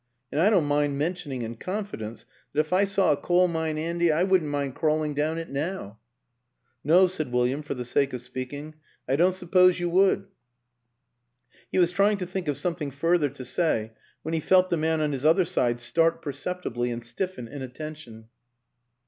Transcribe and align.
And 0.31 0.41
I 0.41 0.49
don't 0.49 0.65
mind 0.65 0.97
mentioning 0.97 1.43
in 1.43 1.57
confidence 1.57 2.25
that 2.53 2.59
if 2.59 2.73
I 2.73 2.85
saw 2.85 3.11
a 3.11 3.15
coal 3.17 3.47
mine 3.47 3.77
'andy 3.77 4.11
I 4.11 4.23
wouldn't 4.23 4.49
mind 4.49 4.73
crawling 4.73 5.13
down 5.13 5.37
it 5.37 5.47
now."" 5.49 5.99
No," 6.93 7.05
said 7.05 7.31
William, 7.31 7.61
for 7.61 7.75
the 7.75 7.85
sake 7.85 8.11
of 8.11 8.19
speaking," 8.23 8.73
I 9.07 9.15
don't 9.15 9.35
suppose 9.35 9.79
you 9.79 9.91
would." 9.91 10.25
He 11.71 11.77
was 11.77 11.91
trying 11.91 12.17
to 12.17 12.25
think 12.25 12.47
of 12.47 12.57
something 12.57 12.89
further 12.89 13.29
to 13.29 13.45
say 13.45 13.91
when 14.23 14.33
he 14.33 14.39
felt 14.39 14.71
the 14.71 14.75
man 14.77 15.01
on 15.01 15.11
his 15.11 15.23
other 15.23 15.45
side 15.45 15.79
start 15.79 16.23
perceptibly 16.23 16.89
and 16.89 17.05
stiffen 17.05 17.47
in 17.47 17.61
attention. 17.61 18.29